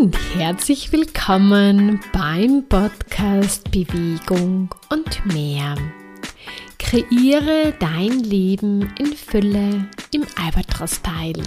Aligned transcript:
und 0.00 0.16
herzlich 0.34 0.92
willkommen 0.92 2.00
beim 2.14 2.64
Podcast 2.70 3.70
Bewegung 3.70 4.74
und 4.88 5.26
mehr. 5.26 5.74
Kreiere 6.78 7.74
dein 7.78 8.20
Leben 8.20 8.94
in 8.98 9.12
Fülle 9.12 9.90
im 10.10 10.26
Albatros-Style. 10.42 11.42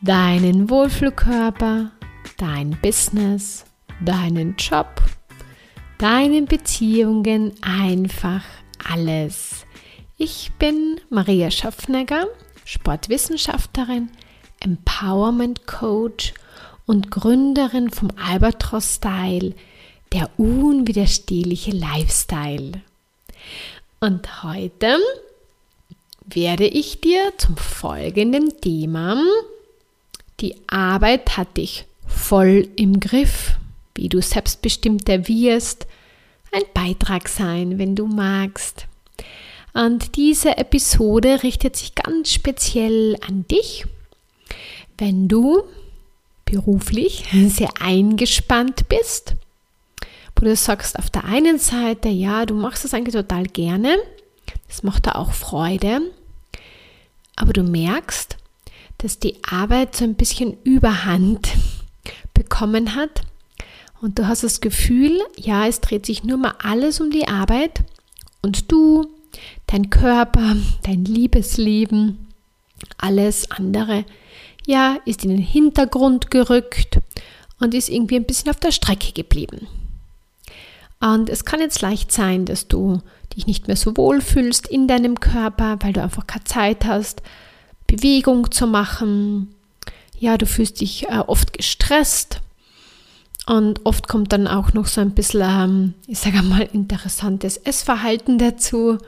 Deinen 0.00 0.70
Wohlfühlkörper, 0.70 1.90
dein 2.36 2.78
Business, 2.80 3.64
deinen 4.04 4.54
Job, 4.56 5.02
deine 5.98 6.42
Beziehungen, 6.42 7.54
einfach 7.60 8.44
alles. 8.88 9.66
Ich 10.16 10.52
bin 10.60 11.00
Maria 11.10 11.50
Schaffnegger, 11.50 12.28
Sportwissenschaftlerin, 12.64 14.10
Empowerment 14.60 15.66
Coach 15.66 16.34
und 16.34 16.47
Gründerin 17.10 17.90
vom 17.90 18.10
Albatros 18.16 18.96
Style, 18.96 19.54
der 20.12 20.30
unwiderstehliche 20.38 21.70
Lifestyle. 21.70 22.82
Und 24.00 24.42
heute 24.42 24.98
werde 26.24 26.66
ich 26.66 27.00
dir 27.00 27.32
zum 27.36 27.56
folgenden 27.56 28.60
Thema 28.60 29.22
Die 30.40 30.54
Arbeit 30.66 31.36
hat 31.36 31.56
dich 31.56 31.84
voll 32.06 32.68
im 32.76 33.00
Griff, 33.00 33.56
wie 33.94 34.08
du 34.08 34.22
selbstbestimmter 34.22 35.28
wirst, 35.28 35.86
ein 36.52 36.62
Beitrag 36.72 37.28
sein, 37.28 37.78
wenn 37.78 37.96
du 37.96 38.06
magst. 38.06 38.86
Und 39.74 40.16
diese 40.16 40.56
Episode 40.56 41.42
richtet 41.42 41.76
sich 41.76 41.94
ganz 41.94 42.32
speziell 42.32 43.16
an 43.26 43.46
dich, 43.48 43.84
wenn 44.96 45.28
du 45.28 45.64
beruflich 46.50 47.24
sehr 47.48 47.70
eingespannt 47.80 48.88
bist, 48.88 49.34
wo 50.36 50.44
du 50.44 50.54
sagst 50.56 50.98
auf 50.98 51.10
der 51.10 51.24
einen 51.24 51.58
Seite, 51.58 52.08
ja, 52.08 52.46
du 52.46 52.54
machst 52.54 52.84
das 52.84 52.94
eigentlich 52.94 53.14
total 53.14 53.44
gerne, 53.44 53.98
das 54.66 54.82
macht 54.82 55.06
da 55.06 55.12
auch 55.12 55.32
Freude, 55.32 56.00
aber 57.36 57.52
du 57.52 57.62
merkst, 57.62 58.36
dass 58.98 59.18
die 59.18 59.36
Arbeit 59.48 59.94
so 59.94 60.04
ein 60.04 60.14
bisschen 60.14 60.56
Überhand 60.64 61.50
bekommen 62.34 62.94
hat 62.94 63.22
und 64.00 64.18
du 64.18 64.26
hast 64.26 64.44
das 64.44 64.60
Gefühl, 64.60 65.20
ja, 65.36 65.66
es 65.66 65.80
dreht 65.80 66.06
sich 66.06 66.24
nur 66.24 66.38
mal 66.38 66.54
alles 66.62 67.00
um 67.00 67.10
die 67.10 67.28
Arbeit 67.28 67.82
und 68.42 68.70
du, 68.72 69.06
dein 69.66 69.90
Körper, 69.90 70.56
dein 70.82 71.04
Liebesleben, 71.04 72.26
alles 72.96 73.50
andere 73.50 74.04
ja, 74.68 74.98
ist 75.06 75.24
in 75.24 75.30
den 75.30 75.38
Hintergrund 75.38 76.30
gerückt 76.30 76.98
und 77.58 77.72
ist 77.72 77.88
irgendwie 77.88 78.16
ein 78.16 78.26
bisschen 78.26 78.50
auf 78.50 78.60
der 78.60 78.70
Strecke 78.70 79.12
geblieben. 79.12 79.66
Und 81.00 81.30
es 81.30 81.46
kann 81.46 81.60
jetzt 81.60 81.80
leicht 81.80 82.12
sein, 82.12 82.44
dass 82.44 82.68
du 82.68 83.00
dich 83.34 83.46
nicht 83.46 83.66
mehr 83.66 83.76
so 83.76 83.96
wohl 83.96 84.20
fühlst 84.20 84.68
in 84.68 84.86
deinem 84.86 85.20
Körper, 85.20 85.78
weil 85.80 85.94
du 85.94 86.02
einfach 86.02 86.26
keine 86.26 86.44
Zeit 86.44 86.84
hast, 86.84 87.22
Bewegung 87.86 88.50
zu 88.50 88.66
machen. 88.66 89.54
Ja, 90.18 90.36
du 90.36 90.44
fühlst 90.44 90.82
dich 90.82 91.08
äh, 91.08 91.20
oft 91.26 91.54
gestresst 91.54 92.42
und 93.46 93.86
oft 93.86 94.06
kommt 94.06 94.34
dann 94.34 94.46
auch 94.46 94.74
noch 94.74 94.86
so 94.86 95.00
ein 95.00 95.12
bisschen, 95.12 95.40
ähm, 95.48 95.94
ich 96.06 96.18
sage 96.18 96.42
mal, 96.42 96.68
interessantes 96.74 97.56
Essverhalten 97.56 98.36
dazu, 98.36 98.98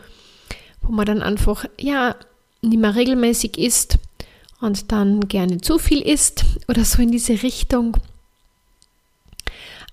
wo 0.81 0.91
man 0.91 1.05
dann 1.05 1.21
einfach, 1.21 1.67
ja, 1.79 2.17
nicht 2.63 2.81
mehr 2.81 2.95
regelmäßig 2.95 3.59
isst 3.59 3.99
und 4.61 4.93
dann 4.93 5.29
gerne 5.29 5.61
zu 5.61 5.79
viel 5.79 6.03
isst 6.03 6.45
oder 6.69 6.85
so 6.85 7.03
in 7.03 7.11
diese 7.11 7.43
Richtung. 7.43 7.97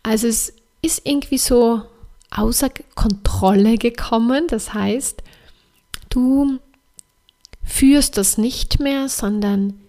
Also 0.03 0.27
es 0.27 0.53
ist 0.81 1.01
irgendwie 1.05 1.37
so 1.37 1.83
außer 2.31 2.69
Kontrolle 2.95 3.77
gekommen. 3.77 4.47
Das 4.47 4.73
heißt, 4.73 5.23
du 6.09 6.59
führst 7.63 8.17
das 8.17 8.37
nicht 8.37 8.79
mehr, 8.79 9.09
sondern 9.09 9.79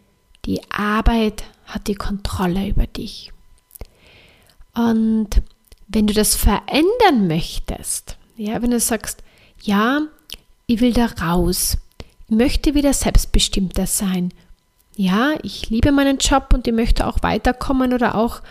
die 0.44 0.61
Arbeit 0.71 1.44
hat 1.67 1.87
die 1.88 1.94
Kontrolle 1.94 2.69
über 2.69 2.87
dich. 2.87 3.33
Und 4.75 5.43
wenn 5.88 6.06
du 6.06 6.15
das 6.15 6.37
verändern 6.37 7.27
möchtest, 7.27 8.17
ja, 8.37 8.62
wenn 8.62 8.71
du 8.71 8.81
sagst, 8.81 9.22
ja, 9.62 10.03
ich 10.67 10.81
will 10.81 10.93
da 10.93 11.06
raus, 11.06 11.78
ich 12.28 12.37
möchte 12.37 12.75
wieder 12.75 12.93
selbstbestimmter 12.93 13.87
sein 13.87 14.33
ja, 14.99 15.35
ich 15.45 15.71
liebe 15.71 15.93
meinen 15.93 16.19
Job 16.19 16.49
und 16.53 16.67
ich 16.67 16.75
möchte 16.75 17.07
auch 17.07 17.23
weiterkommen 17.23 17.93
oder 17.93 18.17
auch, 18.17 18.43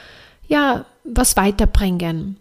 ja, 0.47 0.85
was 1.03 1.35
weiterbringen. 1.35 2.37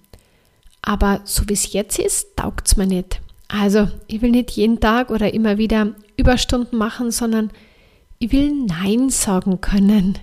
Aber 0.81 1.23
so 1.25 1.49
wie 1.49 1.55
es 1.55 1.73
jetzt 1.73 1.99
ist, 1.99 2.37
taugt 2.37 2.69
es 2.69 2.77
mir 2.77 2.87
nicht. 2.87 3.21
Also, 3.49 3.89
ich 4.07 4.23
will 4.23 4.31
nicht 4.31 4.53
jeden 4.53 4.79
Tag 4.79 5.11
oder 5.11 5.35
immer 5.35 5.59
wieder 5.59 5.97
Überstunden 6.17 6.79
machen, 6.79 7.11
sondern 7.11 7.51
ich 8.21 8.31
will 8.31 8.53
Nein 8.53 9.11
sagen 9.11 9.61
können. 9.61 10.21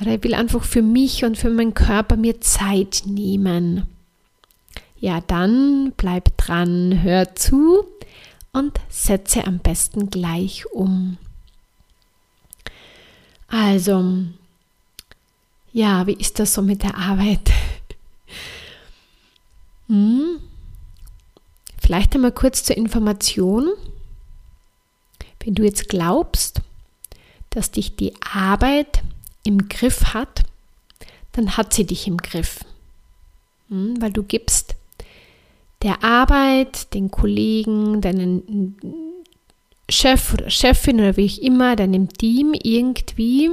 Oder 0.00 0.14
ich 0.14 0.24
will 0.24 0.34
einfach 0.34 0.64
für 0.64 0.82
mich 0.82 1.24
und 1.24 1.38
für 1.38 1.50
meinen 1.50 1.74
Körper 1.74 2.16
mir 2.16 2.40
Zeit 2.40 3.04
nehmen. 3.06 3.86
Ja, 4.98 5.20
dann 5.28 5.92
bleib 5.96 6.36
dran, 6.36 7.04
hör 7.04 7.36
zu 7.36 7.84
und 8.52 8.72
setze 8.88 9.46
am 9.46 9.60
besten 9.60 10.10
gleich 10.10 10.66
um. 10.72 11.18
Also, 13.50 14.14
ja, 15.72 16.06
wie 16.06 16.14
ist 16.14 16.38
das 16.38 16.54
so 16.54 16.62
mit 16.62 16.82
der 16.82 16.96
Arbeit? 16.96 17.50
Hm? 19.88 20.38
Vielleicht 21.82 22.14
einmal 22.14 22.30
kurz 22.30 22.62
zur 22.62 22.76
Information. 22.76 23.72
Wenn 25.40 25.56
du 25.56 25.64
jetzt 25.64 25.88
glaubst, 25.88 26.60
dass 27.50 27.72
dich 27.72 27.96
die 27.96 28.14
Arbeit 28.22 29.02
im 29.42 29.66
Griff 29.68 30.14
hat, 30.14 30.44
dann 31.32 31.56
hat 31.56 31.74
sie 31.74 31.86
dich 31.86 32.06
im 32.06 32.18
Griff. 32.18 32.60
Hm? 33.68 34.00
Weil 34.00 34.12
du 34.12 34.22
gibst 34.22 34.76
der 35.82 36.04
Arbeit, 36.04 36.94
den 36.94 37.10
Kollegen, 37.10 38.00
deinen 38.00 38.76
Chef 39.90 40.34
oder 40.34 40.50
Chefin 40.50 41.00
oder 41.00 41.16
wie 41.16 41.24
ich 41.24 41.42
immer, 41.42 41.76
deinem 41.76 42.08
Team 42.08 42.54
irgendwie 42.54 43.50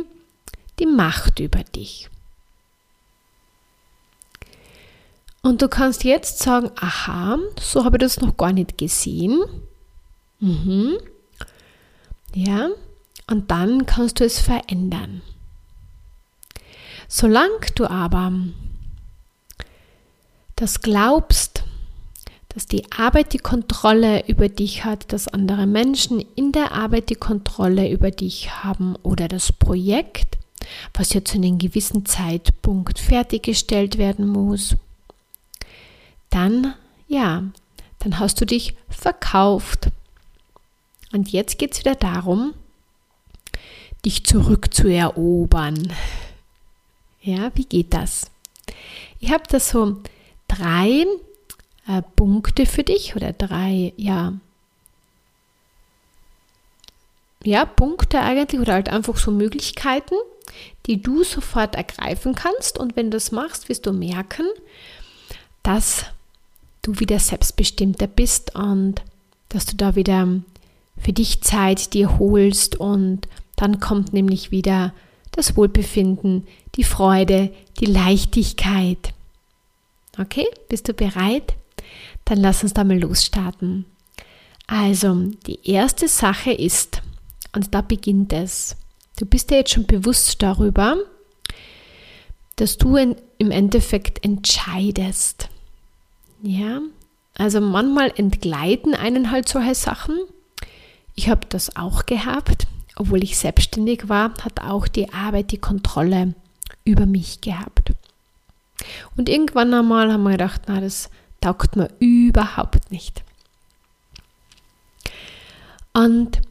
die 0.79 0.85
Macht 0.85 1.39
über 1.39 1.63
dich. 1.63 2.09
Und 5.41 5.61
du 5.61 5.69
kannst 5.69 6.03
jetzt 6.03 6.39
sagen, 6.39 6.71
aha, 6.75 7.37
so 7.59 7.85
habe 7.85 7.97
ich 7.97 8.01
das 8.01 8.19
noch 8.19 8.35
gar 8.35 8.51
nicht 8.51 8.77
gesehen. 8.77 9.43
Mhm. 10.39 10.97
Ja, 12.33 12.69
und 13.27 13.49
dann 13.49 13.85
kannst 13.85 14.19
du 14.19 14.25
es 14.25 14.39
verändern. 14.39 15.21
Solange 17.07 17.59
du 17.75 17.89
aber 17.89 18.33
das 20.57 20.81
glaubst, 20.81 21.56
dass 22.57 22.65
die 22.65 22.91
Arbeit 22.91 23.33
die 23.33 23.37
Kontrolle 23.37 24.25
über 24.25 24.49
dich 24.49 24.83
hat, 24.83 25.13
dass 25.13 25.27
andere 25.27 25.67
Menschen 25.67 26.25
in 26.35 26.51
der 26.51 26.71
Arbeit 26.71 27.11
die 27.11 27.15
Kontrolle 27.15 27.87
über 27.87 28.09
dich 28.09 28.63
haben 28.63 28.95
oder 29.03 29.27
das 29.27 29.51
Projekt, 29.51 30.39
was 30.95 31.13
ja 31.13 31.23
zu 31.23 31.37
einem 31.37 31.59
gewissen 31.59 32.07
Zeitpunkt 32.07 32.97
fertiggestellt 32.97 33.99
werden 33.99 34.27
muss, 34.27 34.75
dann 36.31 36.73
ja, 37.07 37.43
dann 37.99 38.17
hast 38.17 38.41
du 38.41 38.45
dich 38.47 38.73
verkauft. 38.89 39.89
Und 41.13 41.31
jetzt 41.31 41.59
geht 41.59 41.73
es 41.73 41.79
wieder 41.81 41.93
darum, 41.93 42.55
dich 44.03 44.25
zurückzuerobern. 44.25 45.93
Ja, 47.21 47.51
wie 47.53 47.65
geht 47.65 47.93
das? 47.93 48.31
Ich 49.19 49.31
habe 49.31 49.43
da 49.47 49.59
so 49.59 49.97
drei 50.47 51.05
äh, 51.87 52.01
Punkte 52.15 52.65
für 52.65 52.83
dich 52.83 53.15
oder 53.15 53.33
drei, 53.33 53.93
ja, 53.97 54.33
ja, 57.43 57.65
Punkte 57.65 58.19
eigentlich 58.19 58.59
oder 58.59 58.73
halt 58.73 58.89
einfach 58.89 59.17
so 59.17 59.31
Möglichkeiten, 59.31 60.15
die 60.85 61.01
du 61.01 61.23
sofort 61.23 61.75
ergreifen 61.75 62.35
kannst. 62.35 62.77
Und 62.77 62.95
wenn 62.95 63.05
du 63.05 63.17
das 63.17 63.31
machst, 63.31 63.69
wirst 63.69 63.85
du 63.85 63.93
merken, 63.93 64.45
dass 65.63 66.05
du 66.81 66.99
wieder 66.99 67.19
selbstbestimmter 67.19 68.07
bist 68.07 68.55
und 68.55 69.01
dass 69.49 69.65
du 69.65 69.77
da 69.77 69.95
wieder 69.95 70.27
für 70.97 71.13
dich 71.13 71.41
Zeit 71.41 71.93
dir 71.93 72.17
holst 72.19 72.75
und 72.75 73.27
dann 73.55 73.79
kommt 73.79 74.13
nämlich 74.13 74.51
wieder 74.51 74.93
das 75.31 75.55
Wohlbefinden, 75.55 76.47
die 76.75 76.83
Freude, 76.83 77.53
die 77.79 77.85
Leichtigkeit. 77.85 79.13
Okay, 80.19 80.47
bist 80.69 80.89
du 80.89 80.93
bereit? 80.93 81.55
Dann 82.27 82.39
lass 82.39 82.61
uns 82.61 82.73
da 82.73 82.83
mal 82.83 82.99
losstarten. 82.99 83.85
Also, 84.67 85.15
die 85.45 85.59
erste 85.69 86.09
Sache 86.09 86.51
ist, 86.51 87.01
und 87.55 87.73
da 87.73 87.81
beginnt 87.81 88.33
es, 88.33 88.75
du 89.17 89.25
bist 89.25 89.49
dir 89.49 89.59
jetzt 89.59 89.71
schon 89.71 89.85
bewusst 89.85 90.41
darüber, 90.43 90.97
dass 92.57 92.77
du 92.77 92.97
in, 92.97 93.15
im 93.37 93.49
Endeffekt 93.49 94.25
entscheidest. 94.25 95.47
Ja, 96.43 96.81
also 97.37 97.61
manchmal 97.61 98.11
entgleiten 98.15 98.93
einen 98.93 99.31
halt 99.31 99.47
solche 99.47 99.75
Sachen. 99.75 100.19
Ich 101.15 101.29
habe 101.29 101.47
das 101.47 101.77
auch 101.77 102.05
gehabt, 102.05 102.67
obwohl 102.97 103.23
ich 103.23 103.37
selbstständig 103.37 104.09
war, 104.09 104.33
hat 104.43 104.61
auch 104.61 104.89
die 104.89 105.13
Arbeit 105.13 105.51
die 105.51 105.59
Kontrolle 105.59 106.33
über 106.83 107.05
mich 107.05 107.39
gehabt. 107.39 107.93
Und 109.15 109.29
irgendwann 109.29 109.73
einmal 109.73 110.11
haben 110.11 110.23
wir 110.23 110.31
gedacht, 110.31 110.63
na, 110.67 110.81
das 110.81 111.09
taugt 111.41 111.75
mir 111.75 111.89
überhaupt 111.99 112.91
nicht. 112.91 113.23
Und 115.93 116.41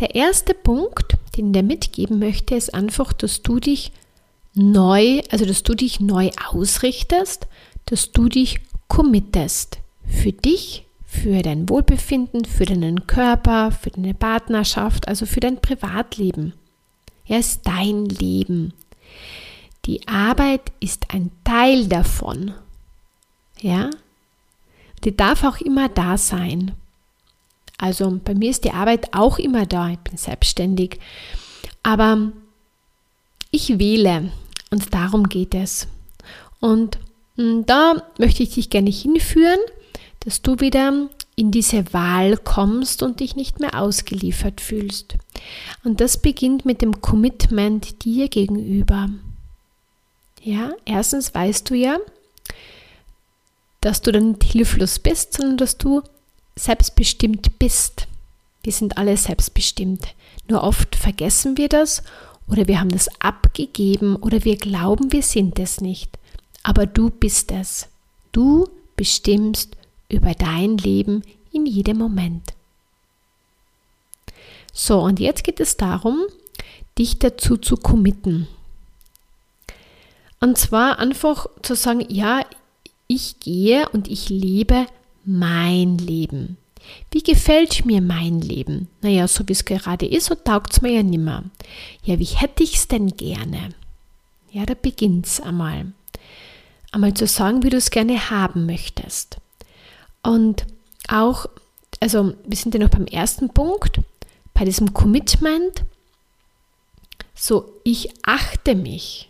der 0.00 0.14
erste 0.14 0.54
Punkt, 0.54 1.16
den 1.36 1.52
dir 1.52 1.62
mitgeben 1.62 2.18
möchte, 2.18 2.54
ist 2.54 2.74
einfach, 2.74 3.12
dass 3.12 3.42
du 3.42 3.60
dich 3.60 3.92
neu, 4.54 5.20
also 5.30 5.44
dass 5.44 5.62
du 5.62 5.74
dich 5.74 6.00
neu 6.00 6.30
ausrichtest, 6.48 7.46
dass 7.86 8.12
du 8.12 8.28
dich 8.28 8.60
committest 8.88 9.78
für 10.06 10.32
dich, 10.32 10.86
für 11.04 11.42
dein 11.42 11.68
Wohlbefinden, 11.68 12.44
für 12.44 12.64
deinen 12.64 13.06
Körper, 13.06 13.72
für 13.72 13.90
deine 13.90 14.14
Partnerschaft, 14.14 15.08
also 15.08 15.26
für 15.26 15.40
dein 15.40 15.60
Privatleben. 15.60 16.54
Er 17.26 17.38
ist 17.38 17.66
dein 17.66 18.06
Leben. 18.06 18.72
Die 19.84 20.06
Arbeit 20.08 20.72
ist 20.80 21.14
ein 21.14 21.30
Teil 21.44 21.86
davon. 21.86 22.54
Ja? 23.60 23.90
Die 25.04 25.16
darf 25.16 25.44
auch 25.44 25.58
immer 25.58 25.88
da 25.88 26.18
sein. 26.18 26.72
Also 27.78 28.20
bei 28.22 28.34
mir 28.34 28.50
ist 28.50 28.64
die 28.64 28.72
Arbeit 28.72 29.14
auch 29.14 29.38
immer 29.38 29.66
da. 29.66 29.90
Ich 29.90 29.98
bin 29.98 30.16
selbstständig. 30.16 30.98
Aber 31.82 32.32
ich 33.50 33.78
wähle 33.78 34.30
und 34.70 34.92
darum 34.94 35.28
geht 35.28 35.54
es. 35.54 35.88
Und 36.60 36.98
hm, 37.36 37.64
da 37.66 38.02
möchte 38.18 38.42
ich 38.42 38.50
dich 38.54 38.70
gerne 38.70 38.90
hinführen, 38.90 39.60
dass 40.20 40.42
du 40.42 40.60
wieder 40.60 41.08
in 41.36 41.50
diese 41.50 41.92
Wahl 41.94 42.36
kommst 42.36 43.02
und 43.02 43.20
dich 43.20 43.34
nicht 43.34 43.60
mehr 43.60 43.80
ausgeliefert 43.80 44.60
fühlst. 44.60 45.16
Und 45.84 46.02
das 46.02 46.20
beginnt 46.20 46.66
mit 46.66 46.82
dem 46.82 47.00
Commitment 47.00 48.04
dir 48.04 48.28
gegenüber. 48.28 49.08
Ja, 50.42 50.72
erstens 50.84 51.34
weißt 51.34 51.70
du 51.70 51.74
ja, 51.74 51.98
dass 53.80 54.02
du 54.02 54.12
dann 54.12 54.32
nicht 54.32 54.44
hilflos 54.44 54.98
bist, 54.98 55.34
sondern 55.34 55.56
dass 55.56 55.78
du 55.78 56.02
selbstbestimmt 56.56 57.58
bist. 57.58 58.06
Wir 58.62 58.72
sind 58.72 58.98
alle 58.98 59.16
selbstbestimmt. 59.16 60.14
Nur 60.48 60.62
oft 60.62 60.96
vergessen 60.96 61.56
wir 61.56 61.68
das 61.68 62.02
oder 62.46 62.68
wir 62.68 62.80
haben 62.80 62.90
das 62.90 63.08
abgegeben 63.20 64.16
oder 64.16 64.44
wir 64.44 64.56
glauben, 64.56 65.12
wir 65.12 65.22
sind 65.22 65.58
es 65.58 65.80
nicht. 65.80 66.18
Aber 66.62 66.86
du 66.86 67.10
bist 67.10 67.52
es. 67.52 67.88
Du 68.32 68.68
bestimmst 68.96 69.76
über 70.08 70.34
dein 70.34 70.76
Leben 70.76 71.22
in 71.52 71.64
jedem 71.64 71.98
Moment. 71.98 72.52
So, 74.72 75.00
und 75.00 75.20
jetzt 75.20 75.44
geht 75.44 75.60
es 75.60 75.76
darum, 75.76 76.24
dich 76.98 77.18
dazu 77.18 77.56
zu 77.56 77.76
committen. 77.76 78.46
Und 80.40 80.58
zwar 80.58 80.98
einfach 80.98 81.46
zu 81.62 81.74
sagen, 81.74 82.04
ja, 82.08 82.44
ich 83.10 83.40
gehe 83.40 83.88
und 83.88 84.08
ich 84.08 84.28
lebe 84.28 84.86
mein 85.24 85.98
Leben. 85.98 86.56
Wie 87.10 87.22
gefällt 87.22 87.84
mir 87.84 88.00
mein 88.00 88.40
Leben? 88.40 88.88
Naja, 89.02 89.26
so 89.26 89.46
wie 89.48 89.52
es 89.52 89.64
gerade 89.64 90.06
ist, 90.06 90.26
so 90.26 90.36
taugt 90.36 90.72
es 90.72 90.80
mir 90.80 90.92
ja 90.92 91.02
nimmer. 91.02 91.42
Ja, 92.04 92.20
wie 92.20 92.24
hätte 92.24 92.62
ich 92.62 92.76
es 92.76 92.86
denn 92.86 93.08
gerne? 93.16 93.70
Ja, 94.52 94.64
da 94.64 94.74
beginnt 94.74 95.26
es 95.26 95.40
einmal. 95.40 95.92
Einmal 96.92 97.14
zu 97.14 97.26
sagen, 97.26 97.64
wie 97.64 97.70
du 97.70 97.78
es 97.78 97.90
gerne 97.90 98.30
haben 98.30 98.66
möchtest. 98.66 99.38
Und 100.22 100.66
auch, 101.08 101.46
also 101.98 102.34
wir 102.46 102.56
sind 102.56 102.74
ja 102.74 102.80
noch 102.80 102.90
beim 102.90 103.06
ersten 103.06 103.48
Punkt, 103.48 104.00
bei 104.54 104.64
diesem 104.64 104.94
Commitment. 104.94 105.82
So, 107.34 107.72
ich 107.82 108.10
achte 108.22 108.76
mich. 108.76 109.28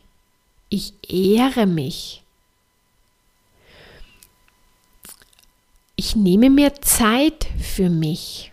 Ich 0.68 0.92
ehre 1.08 1.66
mich. 1.66 2.22
Ich 6.00 6.16
nehme 6.16 6.48
mir 6.48 6.80
Zeit 6.80 7.46
für 7.60 7.90
mich. 7.90 8.52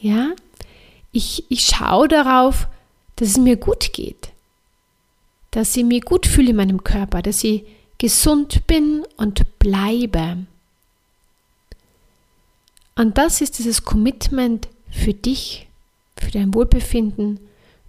Ja, 0.00 0.30
ich, 1.12 1.44
ich 1.50 1.66
schaue 1.66 2.08
darauf, 2.08 2.66
dass 3.16 3.28
es 3.28 3.36
mir 3.36 3.56
gut 3.56 3.92
geht, 3.92 4.32
dass 5.50 5.76
ich 5.76 5.84
mir 5.84 6.00
gut 6.00 6.26
fühle 6.26 6.50
in 6.50 6.56
meinem 6.56 6.82
Körper, 6.82 7.20
dass 7.20 7.44
ich 7.44 7.66
gesund 7.98 8.66
bin 8.66 9.04
und 9.18 9.58
bleibe. 9.58 10.46
Und 12.96 13.18
das 13.18 13.42
ist 13.42 13.58
dieses 13.58 13.84
Commitment 13.84 14.66
für 14.90 15.12
dich, 15.12 15.68
für 16.16 16.30
dein 16.30 16.54
Wohlbefinden, 16.54 17.38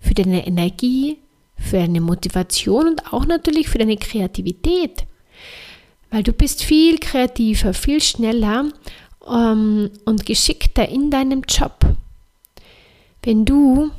für 0.01 0.13
deine 0.13 0.45
Energie, 0.45 1.19
für 1.56 1.77
deine 1.77 2.01
Motivation 2.01 2.89
und 2.89 3.13
auch 3.13 3.25
natürlich 3.25 3.69
für 3.69 3.77
deine 3.77 3.95
Kreativität 3.95 5.06
weil 6.11 6.23
du 6.23 6.33
bist 6.33 6.63
viel 6.63 6.99
kreativer, 6.99 7.73
viel 7.73 8.01
schneller 8.01 8.65
ähm, 9.27 9.89
und 10.05 10.25
geschickter 10.25 10.87
in 10.87 11.09
deinem 11.09 11.43
Job. 11.47 11.79
Wenn 13.23 13.45
du 13.45 13.91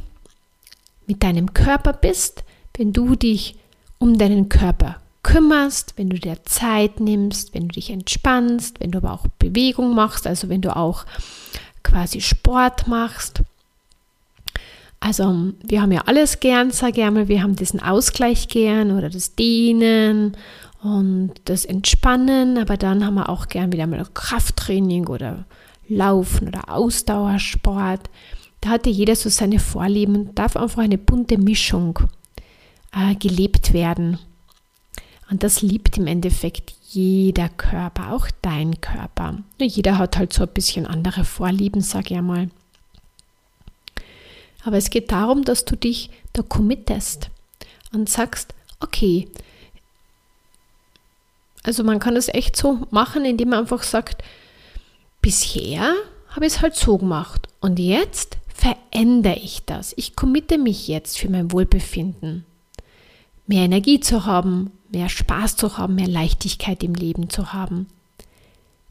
mit 1.06 1.22
deinem 1.22 1.52
Körper 1.54 1.94
bist, 1.94 2.44
wenn 2.76 2.92
du 2.92 3.16
dich 3.16 3.56
um 3.98 4.18
deinen 4.18 4.48
Körper 4.48 4.96
kümmerst, 5.22 5.94
wenn 5.96 6.10
du 6.10 6.18
dir 6.18 6.44
Zeit 6.44 7.00
nimmst, 7.00 7.54
wenn 7.54 7.68
du 7.68 7.74
dich 7.74 7.90
entspannst, 7.90 8.80
wenn 8.80 8.90
du 8.90 8.98
aber 8.98 9.12
auch 9.12 9.26
Bewegung 9.38 9.94
machst, 9.94 10.26
also 10.26 10.48
wenn 10.48 10.60
du 10.60 10.76
auch 10.76 11.06
quasi 11.82 12.20
Sport 12.20 12.88
machst. 12.88 13.42
Also 15.00 15.52
wir 15.64 15.82
haben 15.82 15.92
ja 15.92 16.02
alles 16.06 16.40
gern, 16.40 16.70
sage 16.70 17.00
ich 17.00 17.06
einmal, 17.06 17.28
wir 17.28 17.42
haben 17.42 17.56
diesen 17.56 17.80
Ausgleich 17.80 18.48
gern 18.48 18.96
oder 18.96 19.10
das 19.10 19.34
Dehnen 19.34 20.36
und 20.82 21.34
das 21.44 21.64
Entspannen, 21.64 22.58
aber 22.58 22.76
dann 22.76 23.06
haben 23.06 23.14
wir 23.14 23.28
auch 23.28 23.46
gern 23.48 23.72
wieder 23.72 23.86
mal 23.86 24.04
Krafttraining 24.12 25.06
oder 25.06 25.44
Laufen 25.88 26.48
oder 26.48 26.68
Ausdauersport. 26.70 28.10
Da 28.60 28.70
hatte 28.70 28.90
jeder 28.90 29.14
so 29.14 29.28
seine 29.28 29.60
Vorlieben 29.60 30.16
und 30.16 30.38
darf 30.38 30.56
einfach 30.56 30.82
eine 30.82 30.98
bunte 30.98 31.38
Mischung 31.38 32.00
äh, 32.92 33.14
gelebt 33.14 33.72
werden. 33.72 34.18
Und 35.30 35.44
das 35.44 35.62
liebt 35.62 35.98
im 35.98 36.08
Endeffekt 36.08 36.74
jeder 36.90 37.48
Körper, 37.48 38.12
auch 38.12 38.28
dein 38.42 38.80
Körper. 38.80 39.38
Jeder 39.58 39.98
hat 39.98 40.18
halt 40.18 40.32
so 40.32 40.42
ein 40.42 40.52
bisschen 40.52 40.86
andere 40.86 41.24
Vorlieben, 41.24 41.80
sag 41.80 42.10
ich 42.10 42.16
einmal. 42.16 42.50
Aber 44.64 44.76
es 44.76 44.90
geht 44.90 45.12
darum, 45.12 45.44
dass 45.44 45.64
du 45.64 45.76
dich 45.76 46.10
da 46.32 46.42
committest 46.42 47.30
und 47.92 48.08
sagst, 48.08 48.54
okay, 48.80 49.28
also 51.62 51.84
man 51.84 51.98
kann 51.98 52.16
es 52.16 52.28
echt 52.28 52.56
so 52.56 52.86
machen, 52.90 53.24
indem 53.24 53.50
man 53.50 53.60
einfach 53.60 53.82
sagt, 53.82 54.22
bisher 55.20 55.94
habe 56.28 56.46
ich 56.46 56.54
es 56.54 56.62
halt 56.62 56.74
so 56.74 56.98
gemacht 56.98 57.48
und 57.60 57.78
jetzt 57.78 58.38
verändere 58.52 59.36
ich 59.36 59.64
das. 59.64 59.92
Ich 59.96 60.16
committe 60.16 60.58
mich 60.58 60.88
jetzt 60.88 61.18
für 61.18 61.28
mein 61.28 61.52
Wohlbefinden. 61.52 62.44
Mehr 63.46 63.64
Energie 63.64 64.00
zu 64.00 64.24
haben, 64.24 64.72
mehr 64.90 65.08
Spaß 65.08 65.56
zu 65.56 65.78
haben, 65.78 65.94
mehr 65.94 66.08
Leichtigkeit 66.08 66.82
im 66.82 66.94
Leben 66.94 67.28
zu 67.30 67.52
haben. 67.52 67.86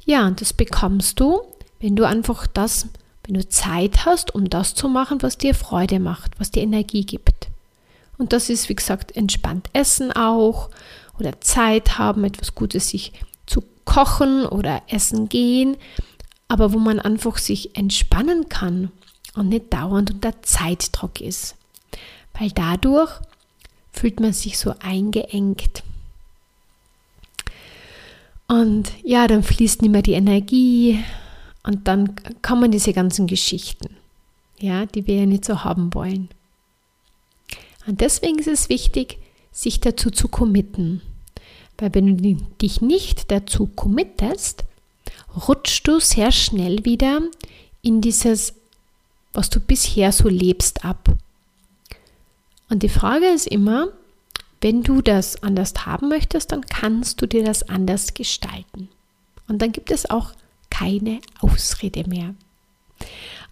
Ja, 0.06 0.28
und 0.28 0.42
das 0.42 0.54
bekommst 0.54 1.20
du, 1.20 1.42
wenn 1.80 1.96
du 1.96 2.06
einfach 2.06 2.48
das, 2.48 2.88
wenn 3.26 3.36
du 3.36 3.48
Zeit 3.48 4.06
hast, 4.06 4.34
um 4.34 4.50
das 4.50 4.76
zu 4.76 4.90
machen, 4.90 5.22
was 5.22 5.38
dir 5.38 5.56
Freude 5.56 6.00
macht, 6.00 6.40
was 6.40 6.52
dir 6.52 6.64
Energie 6.64 7.06
gibt. 7.06 7.48
Und 8.18 8.34
das 8.34 8.50
ist, 8.50 8.70
wie 8.70 8.76
gesagt, 8.76 9.16
entspannt 9.16 9.70
essen 9.74 10.12
auch 10.12 10.70
oder 11.22 11.40
Zeit 11.42 11.98
haben, 11.98 12.24
etwas 12.24 12.56
Gutes 12.56 12.90
sich 12.90 13.14
zu 13.46 13.64
kochen 13.86 14.46
oder 14.46 14.82
essen 14.88 15.30
gehen, 15.30 15.78
aber 16.48 16.74
wo 16.74 16.80
man 16.80 17.00
einfach 17.00 17.38
sich 17.38 17.78
entspannen 17.78 18.50
kann 18.50 18.92
und 19.36 19.50
nicht 19.50 19.72
dauernd 19.74 20.12
unter 20.12 20.42
Zeitdruck 20.42 21.22
ist. 21.22 21.56
Weil 22.38 22.52
dadurch 22.52 23.12
fühlt 23.92 24.20
man 24.20 24.34
sich 24.34 24.58
so 24.58 24.74
eingeengt. 24.80 25.84
Und 28.48 28.92
ja, 29.04 29.28
dann 29.28 29.44
fließt 29.44 29.82
nicht 29.82 29.92
mehr 29.92 30.02
die 30.02 30.14
Energie 30.14 31.04
und 31.64 31.88
dann 31.88 32.16
kommen 32.42 32.72
diese 32.72 32.92
ganzen 32.92 33.28
Geschichten, 33.28 33.96
ja, 34.60 34.86
die 34.86 35.08
wir 35.08 35.16
ja 35.16 35.26
nicht 35.26 35.46
so 35.46 35.64
haben 35.64 35.94
wollen. 35.94 36.30
Und 37.88 38.02
deswegen 38.02 38.40
ist 38.40 38.48
es 38.48 38.70
wichtig, 38.70 39.20
sich 39.52 39.80
dazu 39.80 40.12
zu 40.12 40.28
committen. 40.28 41.02
Weil 41.78 41.94
wenn 41.96 42.18
du 42.18 42.36
dich 42.62 42.82
nicht 42.82 43.32
dazu 43.32 43.68
committest, 43.68 44.64
rutschst 45.48 45.88
du 45.88 46.00
sehr 46.00 46.32
schnell 46.32 46.86
wieder 46.86 47.22
in 47.82 48.02
dieses, 48.02 48.54
was 49.34 49.50
du 49.50 49.60
bisher 49.60 50.12
so 50.12 50.30
lebst, 50.30 50.86
ab. 50.86 51.16
Und 52.70 52.84
die 52.84 52.90
Frage 52.90 53.28
ist 53.28 53.48
immer, 53.48 53.90
wenn 54.62 54.84
du 54.84 55.02
das 55.02 55.42
anders 55.42 55.74
haben 55.86 56.10
möchtest, 56.10 56.52
dann 56.52 56.66
kannst 56.66 57.22
du 57.22 57.26
dir 57.26 57.44
das 57.44 57.68
anders 57.68 58.14
gestalten. 58.14 58.90
Und 59.48 59.62
dann 59.62 59.72
gibt 59.72 59.92
es 59.92 60.10
auch 60.10 60.34
keine 60.70 61.20
Ausrede 61.40 62.08
mehr. 62.08 62.36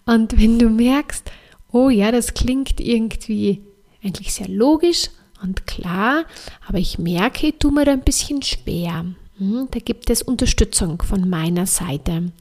Und 0.06 0.40
wenn 0.40 0.58
du 0.58 0.70
merkst, 0.70 1.30
oh 1.72 1.90
ja, 1.90 2.12
das 2.12 2.34
klingt 2.34 2.80
irgendwie 2.80 3.60
eigentlich 4.02 4.32
sehr 4.32 4.48
logisch 4.48 5.10
und 5.42 5.66
klar, 5.66 6.24
aber 6.66 6.78
ich 6.78 6.98
merke, 6.98 7.48
ich 7.48 7.58
tue 7.58 7.72
mir 7.72 7.88
ein 7.88 8.02
bisschen 8.02 8.42
schwer. 8.42 9.04
Hm, 9.38 9.68
da 9.70 9.78
gibt 9.80 10.10
es 10.10 10.22
Unterstützung 10.22 11.02
von 11.02 11.28
meiner 11.28 11.66
Seite. 11.66 12.32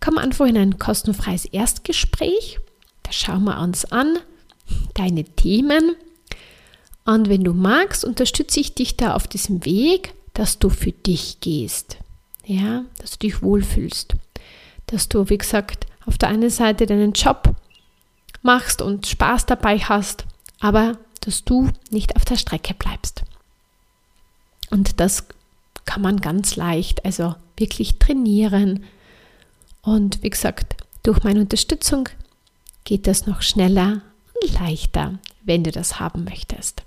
Komm 0.00 0.18
einfach 0.18 0.46
in 0.46 0.56
ein 0.56 0.78
kostenfreies 0.78 1.44
Erstgespräch. 1.44 2.58
Da 3.04 3.12
schauen 3.12 3.44
wir 3.44 3.60
uns 3.60 3.84
an 3.92 4.18
deine 4.94 5.24
Themen. 5.24 5.94
Und 7.04 7.28
wenn 7.28 7.44
du 7.44 7.52
magst, 7.52 8.04
unterstütze 8.04 8.60
ich 8.60 8.74
dich 8.74 8.96
da 8.96 9.14
auf 9.14 9.26
diesem 9.28 9.64
Weg, 9.64 10.14
dass 10.34 10.58
du 10.58 10.70
für 10.70 10.92
dich 10.92 11.40
gehst. 11.40 11.98
Ja, 12.44 12.84
dass 12.98 13.12
du 13.12 13.18
dich 13.18 13.42
wohlfühlst. 13.42 14.14
Dass 14.86 15.08
du, 15.08 15.28
wie 15.28 15.38
gesagt, 15.38 15.86
auf 16.06 16.18
der 16.18 16.30
einen 16.30 16.50
Seite 16.50 16.86
deinen 16.86 17.12
Job 17.12 17.54
machst 18.42 18.82
und 18.82 19.06
Spaß 19.06 19.46
dabei 19.46 19.78
hast, 19.78 20.26
aber 20.60 20.98
dass 21.22 21.44
du 21.44 21.70
nicht 21.90 22.16
auf 22.16 22.24
der 22.24 22.36
Strecke 22.36 22.74
bleibst. 22.74 23.22
Und 24.70 25.00
das 25.00 25.26
kann 25.84 26.02
man 26.02 26.20
ganz 26.20 26.56
leicht, 26.56 27.04
also 27.04 27.34
wirklich 27.56 27.98
trainieren. 27.98 28.84
Und 29.82 30.22
wie 30.22 30.30
gesagt, 30.30 30.76
durch 31.02 31.22
meine 31.24 31.40
Unterstützung 31.40 32.08
geht 32.84 33.06
das 33.06 33.26
noch 33.26 33.42
schneller 33.42 34.02
und 34.40 34.52
leichter, 34.54 35.18
wenn 35.42 35.64
du 35.64 35.72
das 35.72 36.00
haben 36.00 36.24
möchtest. 36.24 36.82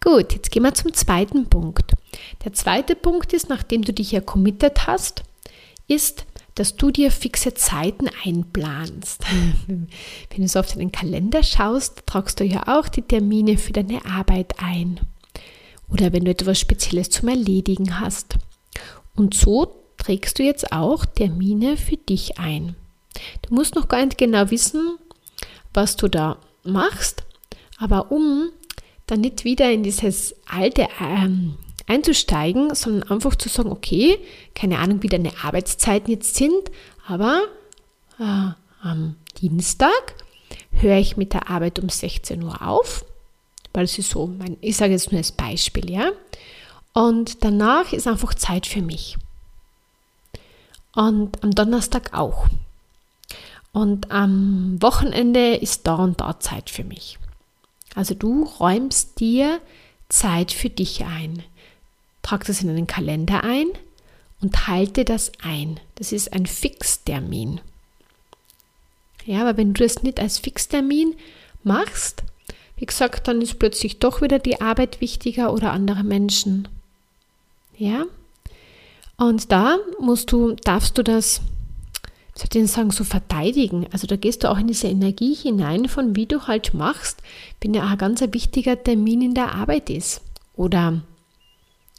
Gut, 0.00 0.34
jetzt 0.34 0.50
gehen 0.50 0.62
wir 0.62 0.74
zum 0.74 0.92
zweiten 0.92 1.48
Punkt. 1.48 1.92
Der 2.44 2.52
zweite 2.52 2.94
Punkt 2.94 3.32
ist, 3.32 3.48
nachdem 3.48 3.82
du 3.82 3.92
dich 3.92 4.12
ja 4.12 4.20
committed 4.20 4.86
hast, 4.86 5.22
ist, 5.88 6.26
dass 6.54 6.76
du 6.76 6.90
dir 6.90 7.10
fixe 7.10 7.54
Zeiten 7.54 8.08
einplanst. 8.24 9.24
Wenn 9.66 9.88
du 10.42 10.48
so 10.48 10.60
auf 10.60 10.72
deinen 10.72 10.92
Kalender 10.92 11.42
schaust, 11.42 12.02
tragst 12.06 12.40
du 12.40 12.44
ja 12.44 12.78
auch 12.78 12.88
die 12.88 13.02
Termine 13.02 13.58
für 13.58 13.72
deine 13.72 14.04
Arbeit 14.04 14.54
ein. 14.58 15.00
Oder 15.88 16.12
wenn 16.12 16.24
du 16.24 16.30
etwas 16.30 16.58
Spezielles 16.58 17.10
zum 17.10 17.28
Erledigen 17.28 18.00
hast. 18.00 18.36
Und 19.14 19.34
so 19.34 19.84
trägst 19.98 20.38
du 20.38 20.42
jetzt 20.42 20.72
auch 20.72 21.04
Termine 21.04 21.76
für 21.76 21.96
dich 21.96 22.38
ein. 22.38 22.74
Du 23.42 23.54
musst 23.54 23.74
noch 23.74 23.86
gar 23.86 24.04
nicht 24.04 24.18
genau 24.18 24.50
wissen, 24.50 24.98
was 25.72 25.96
du 25.96 26.08
da 26.08 26.38
machst, 26.64 27.24
aber 27.78 28.10
um 28.10 28.48
dann 29.06 29.20
nicht 29.20 29.44
wieder 29.44 29.70
in 29.70 29.82
dieses 29.82 30.34
alte 30.46 30.88
ähm, 31.00 31.56
einzusteigen, 31.86 32.74
sondern 32.74 33.10
einfach 33.10 33.34
zu 33.36 33.48
sagen, 33.48 33.70
okay, 33.70 34.18
keine 34.54 34.78
Ahnung, 34.78 35.02
wie 35.02 35.08
deine 35.08 35.32
Arbeitszeiten 35.42 36.10
jetzt 36.10 36.34
sind, 36.36 36.70
aber 37.06 37.42
äh, 38.18 38.50
am 38.82 39.16
Dienstag 39.40 40.14
höre 40.72 40.96
ich 40.96 41.16
mit 41.16 41.32
der 41.32 41.50
Arbeit 41.50 41.78
um 41.78 41.88
16 41.88 42.42
Uhr 42.42 42.66
auf, 42.66 43.04
weil 43.72 43.84
es 43.84 43.98
ist 43.98 44.10
so, 44.10 44.26
mein, 44.26 44.56
ich 44.60 44.76
sage 44.76 44.92
jetzt 44.92 45.12
nur 45.12 45.18
als 45.18 45.32
Beispiel, 45.32 45.90
ja. 45.90 46.10
Und 46.92 47.42
danach 47.44 47.92
ist 47.92 48.06
einfach 48.06 48.34
Zeit 48.34 48.66
für 48.66 48.82
mich. 48.82 49.16
Und 50.94 51.42
am 51.42 51.50
Donnerstag 51.50 52.14
auch. 52.14 52.46
Und 53.72 54.12
am 54.12 54.80
Wochenende 54.80 55.56
ist 55.56 55.86
da 55.88 55.96
und 55.96 56.20
da 56.20 56.38
Zeit 56.38 56.70
für 56.70 56.84
mich. 56.84 57.18
Also 57.96 58.14
du 58.14 58.44
räumst 58.44 59.18
dir 59.18 59.60
Zeit 60.08 60.52
für 60.52 60.70
dich 60.70 61.04
ein. 61.04 61.42
Trag 62.24 62.44
das 62.46 62.62
in 62.62 62.70
einen 62.70 62.88
Kalender 62.88 63.44
ein 63.44 63.68
und 64.40 64.66
halte 64.66 65.04
das 65.04 65.30
ein. 65.42 65.78
Das 65.94 66.10
ist 66.10 66.32
ein 66.32 66.46
Fixtermin. 66.46 67.60
Ja, 69.26 69.42
aber 69.42 69.56
wenn 69.56 69.74
du 69.74 69.84
das 69.84 70.02
nicht 70.02 70.18
als 70.18 70.38
Fixtermin 70.38 71.14
machst, 71.62 72.24
wie 72.76 72.86
gesagt, 72.86 73.28
dann 73.28 73.40
ist 73.40 73.58
plötzlich 73.58 73.98
doch 73.98 74.20
wieder 74.20 74.38
die 74.38 74.60
Arbeit 74.60 75.00
wichtiger 75.00 75.52
oder 75.52 75.72
andere 75.72 76.02
Menschen. 76.02 76.66
Ja? 77.76 78.04
Und 79.16 79.52
da 79.52 79.78
musst 80.00 80.32
du, 80.32 80.54
darfst 80.64 80.98
du 80.98 81.04
das, 81.04 81.40
ich 82.36 82.48
denn 82.48 82.66
sagen, 82.66 82.90
so 82.90 83.04
verteidigen. 83.04 83.86
Also 83.92 84.06
da 84.06 84.16
gehst 84.16 84.42
du 84.42 84.50
auch 84.50 84.58
in 84.58 84.66
diese 84.66 84.88
Energie 84.88 85.34
hinein, 85.34 85.88
von 85.88 86.16
wie 86.16 86.26
du 86.26 86.46
halt 86.46 86.74
machst, 86.74 87.22
wenn 87.60 87.74
ja 87.74 87.86
ein 87.86 87.98
ganz 87.98 88.20
wichtiger 88.20 88.82
Termin 88.82 89.22
in 89.22 89.34
der 89.34 89.54
Arbeit 89.54 89.88
ist. 89.88 90.20
Oder 90.56 91.02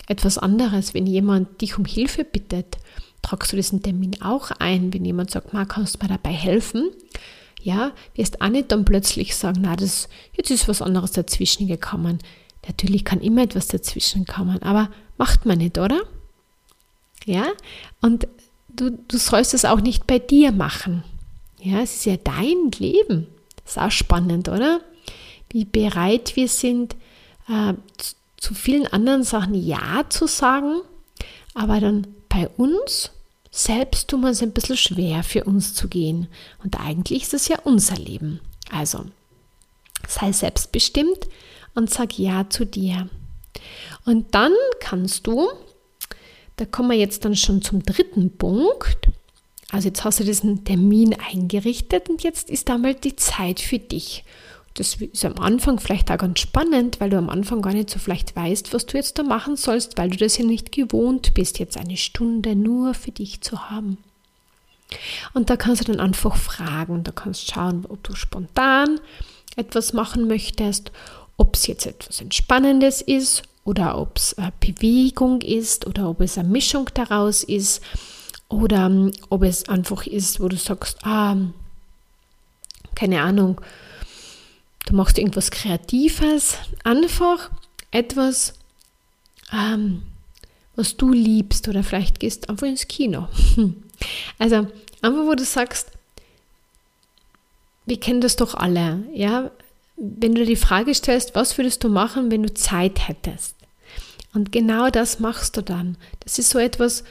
etwas 0.07 0.37
anderes, 0.37 0.93
wenn 0.93 1.07
jemand 1.07 1.61
dich 1.61 1.77
um 1.77 1.85
Hilfe 1.85 2.23
bittet, 2.23 2.77
tragst 3.21 3.51
du 3.51 3.55
diesen 3.55 3.81
Termin 3.81 4.21
auch 4.21 4.51
ein. 4.51 4.93
Wenn 4.93 5.05
jemand 5.05 5.31
sagt, 5.31 5.53
Ma, 5.53 5.65
kannst 5.65 5.95
du 5.95 6.05
mir 6.05 6.09
dabei 6.09 6.31
helfen? 6.31 6.91
Ja, 7.61 7.91
wirst 8.13 8.41
auch 8.41 8.49
nicht 8.49 8.71
dann 8.71 8.85
plötzlich 8.85 9.35
sagen, 9.35 9.61
na, 9.63 9.75
das, 9.75 10.07
jetzt 10.33 10.51
ist 10.51 10.67
was 10.67 10.83
anderes 10.83 11.13
dazwischen 11.13 11.67
gekommen. 11.67 12.19
Natürlich 12.67 13.03
kann 13.03 13.21
immer 13.21 13.41
etwas 13.41 13.67
dazwischen 13.67 14.25
kommen, 14.25 14.61
aber 14.61 14.89
macht 15.17 15.45
man 15.45 15.57
nicht, 15.57 15.77
oder? 15.79 16.01
Ja, 17.25 17.45
und 18.01 18.27
du, 18.69 18.91
du 18.91 19.17
sollst 19.17 19.55
es 19.55 19.65
auch 19.65 19.81
nicht 19.81 20.05
bei 20.05 20.19
dir 20.19 20.51
machen. 20.51 21.03
Ja, 21.59 21.79
es 21.79 21.95
ist 21.95 22.05
ja 22.05 22.17
dein 22.17 22.71
Leben. 22.77 23.27
Das 23.63 23.77
ist 23.77 23.81
auch 23.81 23.91
spannend, 23.91 24.47
oder? 24.49 24.81
Wie 25.49 25.65
bereit 25.65 26.35
wir 26.35 26.47
sind, 26.47 26.95
äh, 27.49 27.73
zu 28.37 28.53
vielen 28.53 28.87
anderen 28.87 29.23
Sachen 29.23 29.55
Ja 29.55 30.05
zu 30.09 30.27
sagen, 30.27 30.81
aber 31.53 31.79
dann 31.79 32.07
bei 32.29 32.49
uns 32.49 33.11
selbst 33.49 34.09
tun 34.09 34.21
wir 34.21 34.31
es 34.31 34.43
ein 34.43 34.51
bisschen 34.51 34.75
schwer 34.75 35.23
für 35.23 35.45
uns 35.45 35.73
zu 35.73 35.87
gehen. 35.87 36.27
Und 36.63 36.77
eigentlich 36.79 37.23
ist 37.23 37.33
es 37.33 37.47
ja 37.47 37.57
unser 37.63 37.95
Leben. 37.95 38.41
Also 38.69 39.05
sei 40.07 40.31
selbstbestimmt 40.33 41.27
und 41.73 41.89
sag 41.89 42.19
Ja 42.19 42.49
zu 42.49 42.65
dir. 42.65 43.09
Und 44.03 44.35
dann 44.35 44.53
kannst 44.81 45.25
du, 45.25 45.47
da 46.57 46.65
kommen 46.65 46.91
wir 46.91 46.97
jetzt 46.97 47.23
dann 47.23 47.35
schon 47.35 47.61
zum 47.61 47.83
dritten 47.83 48.37
Punkt. 48.37 49.07
Also 49.71 49.87
jetzt 49.87 50.03
hast 50.03 50.19
du 50.19 50.25
diesen 50.25 50.65
Termin 50.65 51.15
eingerichtet 51.31 52.09
und 52.09 52.23
jetzt 52.23 52.49
ist 52.49 52.69
einmal 52.69 52.95
die 52.95 53.15
Zeit 53.15 53.61
für 53.61 53.79
dich. 53.79 54.25
Das 54.75 54.95
ist 54.95 55.23
am 55.23 55.39
Anfang 55.39 55.79
vielleicht 55.79 56.11
auch 56.11 56.17
ganz 56.17 56.41
spannend, 56.41 56.99
weil 56.99 57.09
du 57.09 57.17
am 57.17 57.29
Anfang 57.29 57.61
gar 57.61 57.73
nicht 57.73 57.89
so 57.89 57.97
vielleicht 57.97 58.35
weißt, 58.35 58.73
was 58.73 58.85
du 58.85 58.97
jetzt 58.97 59.17
da 59.17 59.23
machen 59.23 59.55
sollst, 59.55 59.97
weil 59.97 60.09
du 60.09 60.17
das 60.17 60.37
ja 60.37 60.45
nicht 60.45 60.73
gewohnt 60.73 61.33
bist, 61.33 61.59
jetzt 61.59 61.77
eine 61.77 61.95
Stunde 61.95 62.55
nur 62.55 62.93
für 62.93 63.11
dich 63.11 63.41
zu 63.41 63.69
haben. 63.69 63.97
Und 65.33 65.49
da 65.49 65.55
kannst 65.55 65.81
du 65.81 65.91
dann 65.91 66.01
einfach 66.01 66.35
fragen, 66.35 67.03
da 67.03 67.11
kannst 67.13 67.47
du 67.47 67.53
schauen, 67.53 67.85
ob 67.87 68.03
du 68.03 68.15
spontan 68.15 68.99
etwas 69.55 69.93
machen 69.93 70.27
möchtest, 70.27 70.91
ob 71.37 71.55
es 71.55 71.67
jetzt 71.67 71.85
etwas 71.85 72.19
Entspannendes 72.19 73.01
ist 73.01 73.43
oder 73.63 73.97
ob 73.97 74.17
es 74.17 74.35
Bewegung 74.59 75.41
ist 75.41 75.87
oder 75.87 76.09
ob 76.09 76.19
es 76.19 76.37
eine 76.37 76.49
Mischung 76.49 76.89
daraus 76.93 77.43
ist 77.43 77.81
oder 78.49 78.87
um, 78.87 79.11
ob 79.29 79.43
es 79.43 79.67
einfach 79.69 80.05
ist, 80.05 80.39
wo 80.39 80.47
du 80.49 80.57
sagst, 80.57 80.97
ah, 81.03 81.37
keine 82.93 83.21
Ahnung, 83.21 83.59
du 84.85 84.95
machst 84.95 85.17
irgendwas 85.17 85.51
Kreatives, 85.51 86.57
einfach 86.83 87.51
etwas, 87.91 88.53
ähm, 89.51 90.03
was 90.75 90.97
du 90.97 91.11
liebst 91.11 91.67
oder 91.67 91.83
vielleicht 91.83 92.19
gehst 92.19 92.49
einfach 92.49 92.67
ins 92.67 92.87
Kino. 92.87 93.27
Also 94.37 94.57
einfach, 95.01 95.25
wo 95.25 95.35
du 95.35 95.45
sagst, 95.45 95.89
wir 97.85 97.97
kennen 97.97 98.19
das 98.19 98.35
doch 98.35 98.53
alle, 98.53 99.05
ja, 99.13 99.51
wenn 99.95 100.35
du 100.35 100.45
die 100.45 100.57
Frage 100.57 100.93
stellst, 100.93 101.33
was 101.33 101.57
würdest 101.57 101.81
du 101.85 101.89
machen, 101.89 102.29
wenn 102.29 102.43
du 102.43 102.53
Zeit 102.53 103.07
hättest? 103.07 103.55
Und 104.33 104.51
genau 104.51 104.89
das 104.89 105.21
machst 105.21 105.55
du 105.55 105.61
dann. 105.63 105.97
Das 106.19 106.37
ist 106.37 106.49
so 106.49 106.59
etwas, 106.59 107.05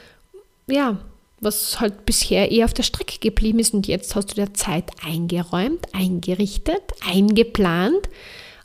ja, 0.66 0.98
was 1.44 1.80
halt 1.80 2.06
bisher 2.06 2.50
eher 2.50 2.64
auf 2.64 2.74
der 2.74 2.82
Strecke 2.82 3.18
geblieben 3.18 3.58
ist 3.58 3.74
und 3.74 3.86
jetzt 3.86 4.16
hast 4.16 4.32
du 4.32 4.34
der 4.34 4.54
Zeit 4.54 4.90
eingeräumt, 5.04 5.86
eingerichtet, 5.92 6.82
eingeplant 7.06 8.08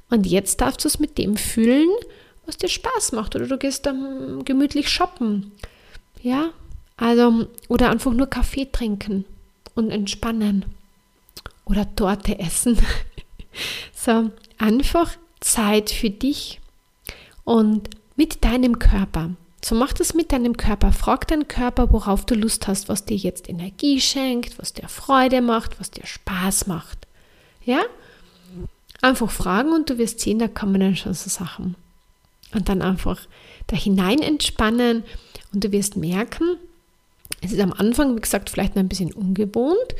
und 0.10 0.26
jetzt 0.26 0.62
darfst 0.62 0.84
du 0.84 0.88
es 0.88 1.00
mit 1.00 1.18
dem 1.18 1.38
fühlen, 1.38 1.90
was 2.46 2.58
dir 2.58 2.70
Spaß 2.70 3.12
macht 3.12 3.36
oder 3.36 3.48
du 3.48 3.58
gehst 3.58 3.86
dann 3.86 4.44
gemütlich 4.46 4.90
shoppen. 4.90 5.52
Ja, 6.22 6.50
also 6.98 7.48
oder 7.68 7.92
einfach 7.92 8.12
nur 8.12 8.28
Kaffee 8.28 8.68
trinken 8.72 9.26
und 9.76 9.92
entspannen 9.92 10.66
oder 11.66 11.94
Torte 11.96 12.40
essen. 12.40 12.78
so, 13.94 14.32
einfach 14.58 15.16
Zeit 15.40 15.90
für 15.90 16.10
dich 16.10 16.60
und 17.44 17.90
mit 18.16 18.44
deinem 18.44 18.80
Körper. 18.80 19.32
So 19.70 19.76
mach 19.76 19.94
das 19.94 20.16
mit 20.16 20.32
deinem 20.32 20.58
Körper. 20.58 20.92
Frag 20.92 21.28
deinen 21.28 21.48
Körper, 21.48 21.94
worauf 21.94 22.26
du 22.26 22.34
Lust 22.34 22.68
hast, 22.68 22.90
was 22.90 23.06
dir 23.06 23.16
jetzt 23.16 23.48
Energie 23.48 24.02
schenkt, 24.02 24.58
was 24.58 24.74
dir 24.74 24.88
Freude 24.88 25.44
macht, 25.44 25.80
was 25.80 25.92
dir 25.92 26.08
Spaß 26.08 26.66
macht. 26.66 27.06
Ja? 27.64 27.82
Einfach 29.04 29.30
fragen 29.30 29.72
und 29.72 29.88
du 29.88 30.00
wirst 30.00 30.22
sehen, 30.22 30.40
da 30.40 30.48
kommen 30.48 30.80
dann 30.80 30.96
schon 30.96 31.14
so 31.14 31.30
Sachen. 31.30 31.76
Und 32.52 32.68
dann 32.68 32.82
einfach 32.82 33.22
da 33.68 33.76
hinein 33.76 34.24
entspannen 34.24 35.04
und 35.54 35.64
du 35.64 35.72
wirst 35.72 35.96
merken, 35.96 36.58
es 37.42 37.52
ist 37.52 37.60
am 37.60 37.74
Anfang, 37.74 38.16
wie 38.16 38.22
gesagt, 38.22 38.50
vielleicht 38.50 38.76
noch 38.76 38.82
ein 38.82 38.90
bisschen 38.90 39.14
ungewohnt, 39.14 39.94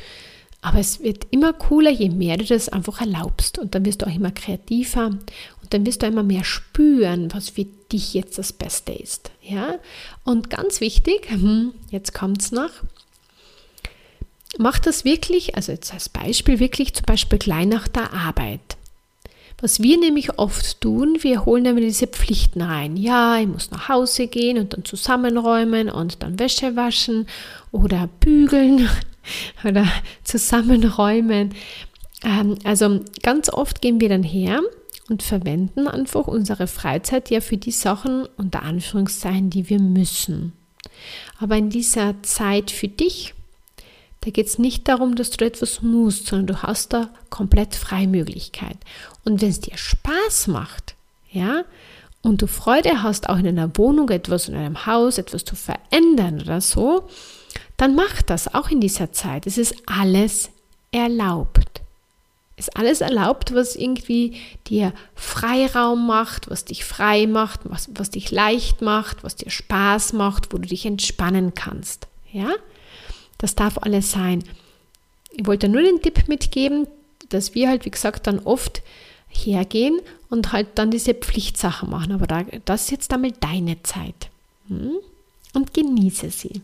aber 0.62 0.80
es 0.80 0.98
wird 0.98 1.28
immer 1.30 1.52
cooler, 1.52 1.92
je 1.92 2.10
mehr 2.10 2.38
du 2.38 2.44
das 2.44 2.68
einfach 2.70 3.00
erlaubst. 3.00 3.60
Und 3.60 3.76
dann 3.76 3.84
wirst 3.84 4.02
du 4.02 4.06
auch 4.06 4.14
immer 4.14 4.32
kreativer 4.32 5.12
dann 5.70 5.86
wirst 5.86 6.02
du 6.02 6.06
immer 6.06 6.22
mehr 6.22 6.44
spüren, 6.44 7.32
was 7.32 7.50
für 7.50 7.66
dich 7.92 8.14
jetzt 8.14 8.38
das 8.38 8.52
Beste 8.52 8.92
ist. 8.92 9.30
Ja? 9.42 9.76
Und 10.24 10.50
ganz 10.50 10.80
wichtig, 10.80 11.30
hm, 11.30 11.72
jetzt 11.90 12.12
kommt 12.12 12.42
es 12.42 12.52
noch, 12.52 12.70
mach 14.58 14.78
das 14.78 15.04
wirklich, 15.04 15.56
also 15.56 15.72
jetzt 15.72 15.92
als 15.92 16.08
Beispiel, 16.08 16.58
wirklich 16.58 16.94
zum 16.94 17.06
Beispiel 17.06 17.38
gleich 17.38 17.66
nach 17.66 17.88
der 17.88 18.12
Arbeit. 18.12 18.60
Was 19.62 19.82
wir 19.82 19.98
nämlich 19.98 20.38
oft 20.38 20.80
tun, 20.80 21.18
wir 21.20 21.44
holen 21.44 21.64
dann 21.64 21.76
diese 21.76 22.06
Pflichten 22.06 22.62
rein. 22.62 22.96
Ja, 22.96 23.38
ich 23.38 23.46
muss 23.46 23.70
nach 23.70 23.90
Hause 23.90 24.26
gehen 24.26 24.58
und 24.58 24.72
dann 24.72 24.86
zusammenräumen 24.86 25.90
und 25.90 26.22
dann 26.22 26.38
Wäsche 26.38 26.76
waschen 26.76 27.26
oder 27.70 28.08
bügeln 28.20 28.88
oder 29.64 29.86
zusammenräumen. 30.24 31.54
Ähm, 32.24 32.58
also 32.64 33.00
ganz 33.22 33.50
oft 33.50 33.82
gehen 33.82 34.00
wir 34.00 34.08
dann 34.08 34.22
her 34.22 34.62
und 35.10 35.22
verwenden 35.22 35.88
einfach 35.88 36.26
unsere 36.26 36.66
Freizeit 36.66 37.30
ja 37.30 37.40
für 37.40 37.56
die 37.56 37.72
Sachen 37.72 38.26
unter 38.36 38.62
Anführungszeichen, 38.62 39.50
die 39.50 39.68
wir 39.68 39.80
müssen. 39.80 40.52
Aber 41.38 41.56
in 41.56 41.70
dieser 41.70 42.22
Zeit 42.22 42.70
für 42.70 42.88
dich, 42.88 43.34
da 44.20 44.30
geht 44.30 44.46
es 44.46 44.58
nicht 44.58 44.88
darum, 44.88 45.16
dass 45.16 45.30
du 45.30 45.44
etwas 45.44 45.82
musst, 45.82 46.26
sondern 46.26 46.46
du 46.46 46.62
hast 46.62 46.92
da 46.92 47.10
komplett 47.30 47.74
Freimöglichkeit. 47.74 48.76
Und 49.24 49.40
wenn 49.40 49.50
es 49.50 49.60
dir 49.60 49.76
Spaß 49.76 50.46
macht, 50.46 50.94
ja, 51.32 51.64
und 52.22 52.42
du 52.42 52.46
Freude 52.46 53.02
hast, 53.02 53.28
auch 53.28 53.38
in 53.38 53.46
einer 53.46 53.76
Wohnung 53.78 54.10
etwas, 54.10 54.48
in 54.48 54.54
einem 54.54 54.84
Haus 54.84 55.16
etwas 55.16 55.44
zu 55.44 55.56
verändern 55.56 56.40
oder 56.40 56.60
so, 56.60 57.08
dann 57.78 57.94
mach 57.94 58.20
das 58.22 58.52
auch 58.54 58.68
in 58.68 58.80
dieser 58.80 59.10
Zeit. 59.12 59.46
Es 59.46 59.56
ist 59.56 59.74
alles 59.86 60.50
erlaubt. 60.92 61.80
Ist 62.60 62.76
alles 62.76 63.00
erlaubt, 63.00 63.54
was 63.54 63.74
irgendwie 63.74 64.38
dir 64.66 64.92
Freiraum 65.14 66.06
macht, 66.06 66.50
was 66.50 66.66
dich 66.66 66.84
frei 66.84 67.26
macht, 67.26 67.60
was, 67.64 67.88
was 67.94 68.10
dich 68.10 68.30
leicht 68.30 68.82
macht, 68.82 69.24
was 69.24 69.34
dir 69.34 69.50
Spaß 69.50 70.12
macht, 70.12 70.52
wo 70.52 70.58
du 70.58 70.68
dich 70.68 70.84
entspannen 70.84 71.54
kannst. 71.54 72.06
Ja? 72.30 72.50
Das 73.38 73.54
darf 73.54 73.78
alles 73.78 74.10
sein. 74.10 74.44
Ich 75.32 75.46
wollte 75.46 75.70
nur 75.70 75.80
den 75.80 76.02
Tipp 76.02 76.28
mitgeben, 76.28 76.86
dass 77.30 77.54
wir 77.54 77.70
halt, 77.70 77.86
wie 77.86 77.90
gesagt, 77.90 78.26
dann 78.26 78.40
oft 78.40 78.82
hergehen 79.28 79.98
und 80.28 80.52
halt 80.52 80.66
dann 80.74 80.90
diese 80.90 81.14
Pflichtsachen 81.14 81.88
machen. 81.88 82.12
Aber 82.12 82.26
da, 82.26 82.44
das 82.66 82.82
ist 82.82 82.90
jetzt 82.90 83.12
einmal 83.14 83.32
deine 83.40 83.82
Zeit. 83.84 84.28
Hm? 84.68 84.98
Und 85.54 85.72
genieße 85.72 86.28
sie. 86.28 86.60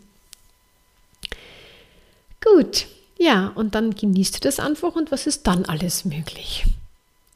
Gut, 2.45 2.85
ja, 3.17 3.47
und 3.55 3.75
dann 3.75 3.95
genießt 3.95 4.35
du 4.35 4.39
das 4.41 4.59
einfach 4.59 4.95
und 4.95 5.11
was 5.11 5.27
ist 5.27 5.47
dann 5.47 5.65
alles 5.65 6.05
möglich? 6.05 6.65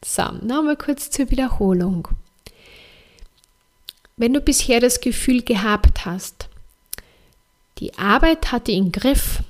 So, 0.04 0.24
nochmal 0.42 0.78
kurz 0.78 1.10
zur 1.10 1.30
Wiederholung. 1.32 2.08
Wenn 4.18 4.34
du 4.34 4.42
bisher 4.42 4.80
das 4.80 5.02
Gefühl 5.02 5.42
gehabt 5.42 6.06
hast, 6.06 6.48
die 7.80 7.98
Arbeit 7.98 8.52
hat 8.52 8.68
ihn 8.68 8.86
im 8.86 8.92
Griff 8.92 9.42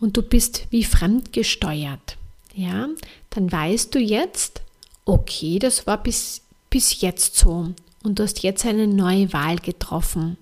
und 0.00 0.16
du 0.16 0.22
bist 0.22 0.66
wie 0.70 0.82
fremdgesteuert. 0.82 2.16
Ja, 2.54 2.88
dann 3.30 3.50
weißt 3.50 3.94
du 3.94 4.00
jetzt, 4.00 4.60
okay, 5.04 5.58
das 5.58 5.86
war 5.86 6.02
bis, 6.02 6.42
bis 6.68 7.00
jetzt 7.00 7.36
so 7.36 7.72
und 8.02 8.18
du 8.18 8.24
hast 8.24 8.42
jetzt 8.42 8.66
eine 8.66 8.88
neue 8.88 9.32
Wahl 9.32 9.56
getroffen. 9.56 10.36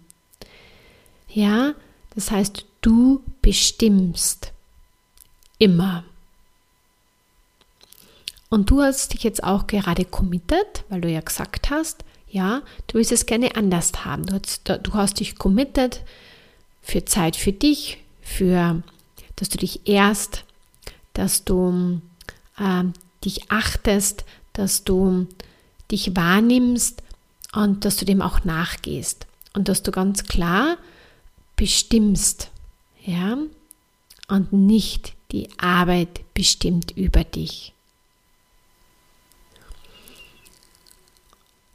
Ja, 1.29 1.75
das 2.15 2.31
heißt, 2.31 2.65
du 2.81 3.23
bestimmst 3.43 4.50
immer. 5.61 6.03
Und 8.49 8.71
du 8.71 8.83
hast 8.83 9.13
dich 9.13 9.23
jetzt 9.23 9.45
auch 9.45 9.69
gerade 9.69 10.05
committed, 10.05 10.85
weil 10.89 11.01
du 11.01 11.09
ja 11.09 11.21
gesagt 11.21 11.71
hast, 11.71 12.05
ja, 12.29 12.63
du 12.89 12.95
willst 12.95 13.13
es 13.13 13.27
gerne 13.27 13.55
anders 13.55 14.05
haben. 14.05 14.27
Du 14.27 14.35
hast, 14.35 14.69
du 14.69 14.95
hast 14.95 15.21
dich 15.21 15.37
committed, 15.37 16.03
für 16.83 17.05
Zeit 17.05 17.37
für 17.37 17.53
dich, 17.53 17.99
für, 18.23 18.83
dass 19.37 19.49
du 19.49 19.59
dich 19.59 19.87
ehrst, 19.89 20.45
dass 21.13 21.45
du 21.45 22.01
äh, 22.59 22.85
dich 23.25 23.51
achtest, 23.51 24.25
dass 24.53 24.85
du 24.85 25.27
dich 25.91 26.17
wahrnimmst 26.17 27.03
und 27.53 27.85
dass 27.85 27.97
du 27.97 28.05
dem 28.05 28.23
auch 28.23 28.45
nachgehst 28.45 29.27
und 29.55 29.69
dass 29.69 29.83
du 29.83 29.91
ganz 29.91 30.25
klar 30.25 30.77
bestimmst, 31.57 32.51
ja, 33.05 33.37
und 34.29 34.53
nicht 34.53 35.15
die 35.33 35.49
Arbeit 35.59 36.21
bestimmt 36.35 36.93
über 36.97 37.25
dich. 37.25 37.73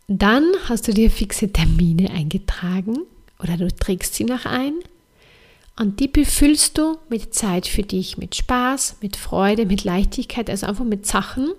Dann 0.08 0.46
hast 0.70 0.88
du 0.88 0.94
dir 0.94 1.10
fixe 1.10 1.52
Termine 1.52 2.12
eingetragen 2.12 3.00
oder 3.40 3.58
du 3.58 3.68
trägst 3.74 4.14
sie 4.14 4.24
noch 4.24 4.46
ein 4.46 4.74
und 5.78 6.00
die 6.00 6.08
befüllst 6.08 6.78
du 6.78 6.98
mit 7.10 7.34
Zeit 7.34 7.68
für 7.68 7.84
dich, 7.84 8.18
mit 8.18 8.36
Spaß, 8.36 8.98
mit 9.02 9.18
Freude, 9.18 9.66
mit 9.66 9.84
Leichtigkeit, 9.84 10.50
also 10.50 10.68
einfach 10.68 10.86
mit 10.86 11.06
Sachen. 11.06 11.52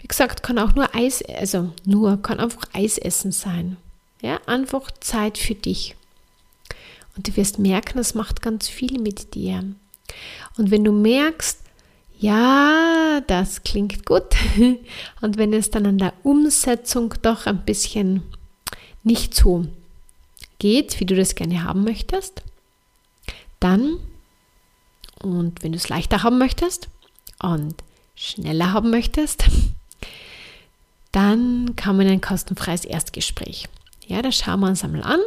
Wie 0.00 0.08
gesagt, 0.08 0.42
kann 0.42 0.58
auch 0.58 0.74
nur 0.74 0.94
Eis, 0.94 1.22
also 1.22 1.72
nur, 1.84 2.20
kann 2.20 2.40
einfach 2.40 2.64
Eis 2.72 2.98
essen 2.98 3.32
sein. 3.32 3.76
Ja, 4.20 4.40
einfach 4.46 4.90
Zeit 5.00 5.38
für 5.38 5.54
dich. 5.54 5.94
Und 7.16 7.28
du 7.28 7.36
wirst 7.36 7.58
merken, 7.58 7.96
das 7.96 8.14
macht 8.14 8.42
ganz 8.42 8.68
viel 8.68 8.98
mit 9.00 9.34
dir. 9.34 9.64
Und 10.56 10.70
wenn 10.70 10.84
du 10.84 10.92
merkst, 10.92 11.60
ja, 12.18 13.20
das 13.26 13.64
klingt 13.64 14.06
gut, 14.06 14.36
und 15.20 15.38
wenn 15.38 15.52
es 15.52 15.70
dann 15.70 15.86
an 15.86 15.98
der 15.98 16.12
Umsetzung 16.22 17.14
doch 17.22 17.46
ein 17.46 17.64
bisschen 17.64 18.22
nicht 19.02 19.34
so 19.34 19.66
geht, 20.58 21.00
wie 21.00 21.04
du 21.04 21.16
das 21.16 21.34
gerne 21.34 21.64
haben 21.64 21.82
möchtest, 21.82 22.42
dann, 23.58 23.98
und 25.20 25.62
wenn 25.62 25.72
du 25.72 25.78
es 25.78 25.88
leichter 25.88 26.22
haben 26.22 26.38
möchtest 26.38 26.88
und 27.40 27.74
schneller 28.14 28.72
haben 28.72 28.90
möchtest, 28.90 29.46
dann 31.12 31.74
kann 31.74 31.96
man 31.96 32.06
ein 32.06 32.20
kostenfreies 32.20 32.84
Erstgespräch. 32.84 33.68
Ja, 34.06 34.22
da 34.22 34.30
schauen 34.30 34.60
wir 34.60 34.68
uns 34.68 34.84
einmal 34.84 35.02
an, 35.02 35.20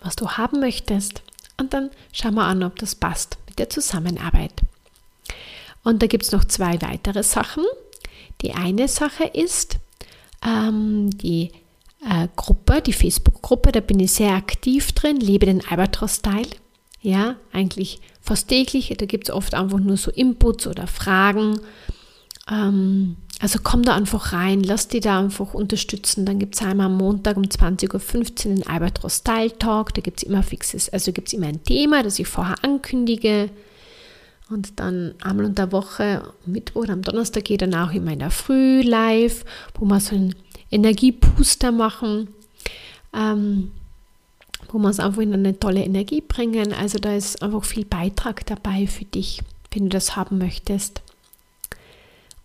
was 0.00 0.16
du 0.16 0.30
haben 0.30 0.60
möchtest 0.60 1.22
und 1.58 1.74
dann 1.74 1.90
schauen 2.12 2.34
wir 2.34 2.44
an, 2.44 2.62
ob 2.62 2.78
das 2.78 2.94
passt 2.94 3.36
der 3.58 3.70
Zusammenarbeit. 3.70 4.52
Und 5.82 6.02
da 6.02 6.06
gibt 6.06 6.24
es 6.24 6.32
noch 6.32 6.44
zwei 6.44 6.80
weitere 6.82 7.22
Sachen. 7.22 7.64
Die 8.42 8.52
eine 8.52 8.88
Sache 8.88 9.24
ist 9.24 9.78
ähm, 10.44 11.10
die 11.16 11.52
äh, 12.04 12.28
Gruppe, 12.36 12.82
die 12.82 12.92
Facebook-Gruppe, 12.92 13.72
da 13.72 13.80
bin 13.80 14.00
ich 14.00 14.12
sehr 14.12 14.32
aktiv 14.32 14.92
drin, 14.92 15.18
lebe 15.18 15.46
den 15.46 15.66
Albatros-Style. 15.66 16.50
Ja, 17.00 17.36
eigentlich 17.52 18.00
fast 18.20 18.48
täglich. 18.48 18.92
Da 18.98 19.06
gibt 19.06 19.28
es 19.28 19.34
oft 19.34 19.54
einfach 19.54 19.78
nur 19.78 19.96
so 19.96 20.10
Inputs 20.10 20.66
oder 20.66 20.86
Fragen. 20.86 21.60
Ähm, 22.50 23.16
also 23.40 23.58
komm 23.62 23.82
da 23.82 23.94
einfach 23.94 24.32
rein, 24.32 24.62
lass 24.62 24.88
dich 24.88 25.02
da 25.02 25.18
einfach 25.18 25.52
unterstützen. 25.52 26.24
Dann 26.24 26.38
gibt 26.38 26.54
es 26.54 26.62
einmal 26.62 26.86
am 26.86 26.96
Montag 26.96 27.36
um 27.36 27.42
20.15 27.42 28.48
Uhr 28.48 28.54
den 28.54 28.66
Albatros 28.66 29.16
Style 29.16 29.56
Talk. 29.58 29.92
Da 29.94 30.00
gibt 30.00 30.18
es 30.18 30.22
immer 30.22 30.42
fixes, 30.42 30.88
also 30.88 31.12
gibt 31.12 31.28
es 31.28 31.34
immer 31.34 31.48
ein 31.48 31.62
Thema, 31.62 32.02
das 32.02 32.18
ich 32.18 32.26
vorher 32.26 32.56
ankündige. 32.62 33.50
Und 34.48 34.78
dann 34.78 35.14
einmal 35.22 35.46
unter 35.46 35.66
der 35.66 35.72
Woche, 35.72 36.22
Mittwoch 36.46 36.82
oder 36.82 36.92
am 36.92 37.02
Donnerstag 37.02 37.44
geht 37.44 37.62
dann 37.62 37.74
auch 37.74 37.92
immer 37.92 38.12
in 38.12 38.20
der 38.20 38.30
Früh 38.30 38.80
live, 38.80 39.44
wo 39.74 39.84
wir 39.84 40.00
so 40.00 40.14
einen 40.14 40.34
Energiebooster 40.70 41.72
machen. 41.72 42.28
Ähm, 43.12 43.72
wo 44.68 44.78
wir 44.78 44.90
es 44.90 45.00
einfach 45.00 45.22
in 45.22 45.32
eine 45.32 45.58
tolle 45.58 45.84
Energie 45.84 46.20
bringen. 46.20 46.72
Also 46.72 46.98
da 46.98 47.14
ist 47.14 47.42
einfach 47.42 47.64
viel 47.64 47.84
Beitrag 47.84 48.46
dabei 48.46 48.86
für 48.86 49.04
dich, 49.04 49.42
wenn 49.72 49.84
du 49.84 49.88
das 49.90 50.16
haben 50.16 50.38
möchtest. 50.38 51.02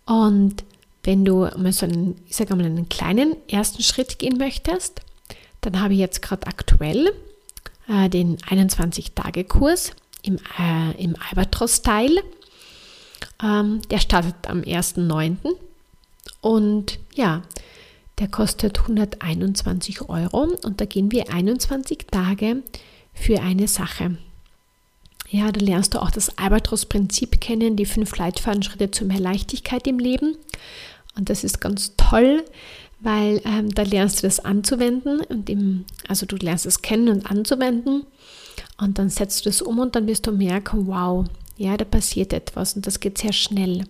Und 0.06 0.64
wenn 1.04 1.24
du 1.24 1.48
mal 1.56 1.72
so 1.72 1.86
einen, 1.86 2.20
ich 2.28 2.36
sage 2.36 2.54
mal, 2.54 2.64
einen 2.64 2.88
kleinen 2.88 3.36
ersten 3.48 3.82
Schritt 3.82 4.18
gehen 4.18 4.38
möchtest, 4.38 5.00
dann 5.60 5.80
habe 5.80 5.94
ich 5.94 6.00
jetzt 6.00 6.22
gerade 6.22 6.46
aktuell 6.46 7.12
äh, 7.88 8.08
den 8.08 8.38
21-Tage-Kurs 8.38 9.92
im, 10.22 10.38
äh, 10.58 11.02
im 11.02 11.16
Albatros-Style. 11.30 12.22
Ähm, 13.42 13.80
der 13.90 13.98
startet 13.98 14.34
am 14.48 14.60
1.9. 14.60 15.36
Und 16.40 16.98
ja, 17.14 17.42
der 18.18 18.28
kostet 18.28 18.80
121 18.80 20.08
Euro 20.08 20.54
und 20.62 20.80
da 20.80 20.84
gehen 20.84 21.10
wir 21.10 21.32
21 21.32 22.06
Tage 22.10 22.62
für 23.14 23.40
eine 23.40 23.66
Sache. 23.68 24.16
Ja, 25.32 25.50
da 25.50 25.64
lernst 25.64 25.94
du 25.94 26.02
auch 26.02 26.10
das 26.10 26.36
Albatros-Prinzip 26.36 27.40
kennen, 27.40 27.74
die 27.74 27.86
fünf 27.86 28.14
Leitfadenschritte 28.18 28.90
zu 28.90 29.06
mehr 29.06 29.18
Leichtigkeit 29.18 29.86
im 29.86 29.98
Leben. 29.98 30.36
Und 31.16 31.30
das 31.30 31.42
ist 31.42 31.58
ganz 31.58 31.96
toll, 31.96 32.44
weil 33.00 33.40
ähm, 33.46 33.74
da 33.74 33.82
lernst 33.82 34.18
du 34.18 34.26
das 34.26 34.40
anzuwenden 34.40 35.20
und 35.22 35.48
im, 35.48 35.86
also 36.06 36.26
du 36.26 36.36
lernst 36.36 36.66
es 36.66 36.82
kennen 36.82 37.08
und 37.08 37.30
anzuwenden 37.30 38.04
und 38.78 38.98
dann 38.98 39.08
setzt 39.08 39.40
du 39.40 39.48
das 39.48 39.62
um 39.62 39.78
und 39.78 39.96
dann 39.96 40.06
wirst 40.06 40.26
du 40.26 40.32
merken, 40.32 40.86
wow, 40.86 41.24
ja, 41.56 41.78
da 41.78 41.86
passiert 41.86 42.34
etwas 42.34 42.74
und 42.74 42.86
das 42.86 43.00
geht 43.00 43.16
sehr 43.16 43.32
schnell 43.32 43.84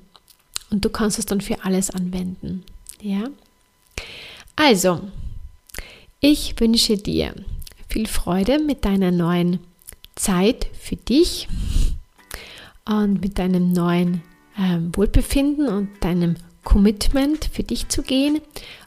und 0.71 0.85
du 0.85 0.91
kannst 0.91 1.19
es 1.19 1.27
dann 1.27 1.41
für 1.41 1.65
alles 1.65 1.91
anwenden, 1.91 2.65
ja. 3.01 3.25
Also, 4.55 5.01
ich 6.21 6.59
wünsche 6.61 6.97
dir 6.97 7.35
viel 7.89 8.07
Freude 8.07 8.61
mit 8.61 8.85
deiner 8.85 9.11
neuen 9.11 9.59
Zeit 10.23 10.69
für 10.79 10.95
dich 10.95 11.49
und 12.85 13.21
mit 13.21 13.41
deinem 13.41 13.73
neuen 13.73 14.23
äh, 14.57 14.79
Wohlbefinden 14.93 15.67
und 15.67 15.89
deinem 16.01 16.37
Commitment 16.63 17.51
für 17.53 17.65
dich 17.65 17.89
zu 17.89 18.03
gehen 18.03 18.41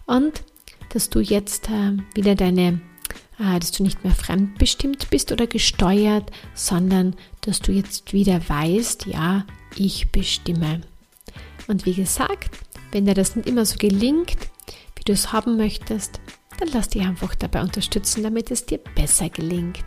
und 0.05 0.43
dass 0.89 1.09
du 1.09 1.19
jetzt 1.19 1.69
äh, 1.69 1.97
wieder 2.13 2.35
deine, 2.35 2.79
äh, 3.37 3.59
dass 3.59 3.73
du 3.73 3.83
nicht 3.83 4.05
mehr 4.05 4.15
fremdbestimmt 4.15 5.09
bist 5.09 5.33
oder 5.33 5.45
gesteuert, 5.45 6.31
sondern 6.53 7.17
dass 7.41 7.59
du 7.59 7.73
jetzt 7.73 8.13
wieder 8.13 8.39
weißt, 8.47 9.05
ja, 9.05 9.45
ich 9.75 10.11
bestimme. 10.11 10.81
Und 11.67 11.85
wie 11.85 11.95
gesagt, 11.95 12.57
wenn 12.93 13.05
dir 13.05 13.13
das 13.13 13.35
nicht 13.35 13.49
immer 13.49 13.65
so 13.65 13.75
gelingt, 13.77 14.37
wie 14.95 15.03
du 15.03 15.11
es 15.11 15.33
haben 15.33 15.57
möchtest, 15.57 16.21
dann 16.59 16.69
lass 16.71 16.87
dich 16.87 17.01
einfach 17.01 17.35
dabei 17.35 17.61
unterstützen, 17.61 18.23
damit 18.23 18.51
es 18.51 18.65
dir 18.65 18.77
besser 18.77 19.27
gelingt. 19.27 19.83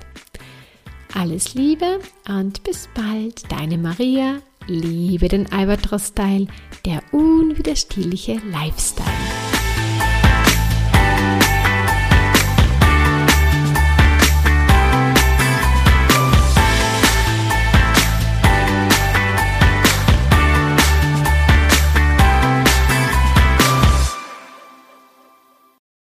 Alles 1.14 1.54
Liebe 1.54 2.00
und 2.28 2.62
bis 2.64 2.88
bald, 2.94 3.50
deine 3.50 3.78
Maria. 3.78 4.40
Liebe 4.66 5.28
den 5.28 5.50
Albatros-Style, 5.50 6.46
der 6.84 7.02
unwiderstehliche 7.12 8.40
Lifestyle. 8.50 9.17